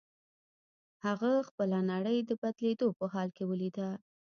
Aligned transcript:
هغه 1.05 1.31
خپله 1.47 1.79
نړۍ 1.91 2.17
د 2.29 2.31
بدلېدو 2.41 2.87
په 2.99 3.05
حال 3.13 3.29
کې 3.37 3.43
وليده. 3.49 3.89